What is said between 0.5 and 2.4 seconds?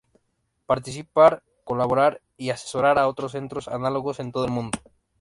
Participar, colaborar